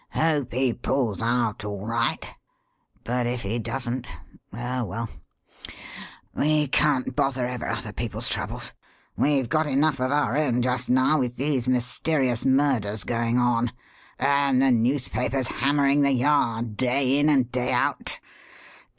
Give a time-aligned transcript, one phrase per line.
[0.13, 2.27] Hope he pulls out all right;
[3.03, 4.07] but if he doesn't
[4.51, 5.07] oh, well,
[6.33, 8.73] we can't bother over other people's troubles
[9.15, 13.71] we've got enough of our own just now with these mysterious murders going on,
[14.17, 18.19] and the newspapers hammering the Yard day in and day out.